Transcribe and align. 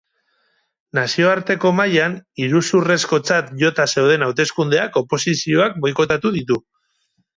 Nazioarteko 0.99 1.71
mailan 1.79 2.15
iruzurrezkotzat 2.45 3.51
jota 3.65 3.85
zeuden 3.97 4.27
hauteskundeak 4.29 4.99
oposizioak 5.03 5.77
boikotatu 5.85 6.33
ditu. 6.41 6.59